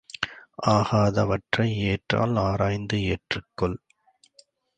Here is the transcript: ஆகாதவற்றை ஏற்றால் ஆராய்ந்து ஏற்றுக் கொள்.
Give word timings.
ஆகாதவற்றை 0.67 1.75
ஏற்றால் 1.83 2.35
ஆராய்ந்து 2.35 3.03
ஏற்றுக் 3.03 3.51
கொள். 3.55 3.79